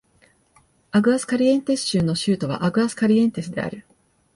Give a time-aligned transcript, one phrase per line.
[0.89, 3.85] アグアスカリエンテス州の州都はアグアスカリエンテスである